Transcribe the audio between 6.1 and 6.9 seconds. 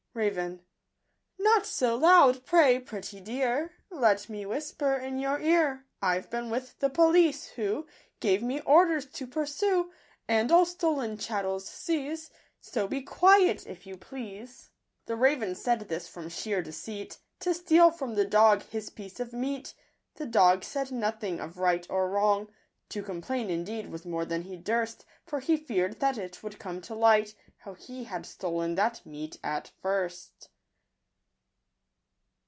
been with the